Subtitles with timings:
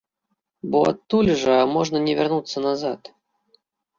[0.75, 3.13] Бо адтуль жа можна не вярнуцца назад.